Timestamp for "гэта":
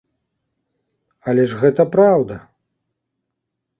1.65-1.81